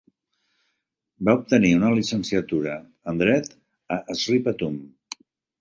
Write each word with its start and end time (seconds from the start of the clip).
Va 1.27 1.35
obtenir 1.41 1.69
una 1.81 1.91
llicenciatura 1.97 2.79
en 3.13 3.23
Dret 3.23 3.55
a 3.99 4.03
Sri 4.23 4.41
Patum. 4.49 4.85